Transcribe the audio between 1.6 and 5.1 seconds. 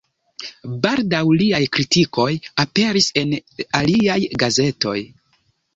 kritikoj aperis en aliaj gazetoj.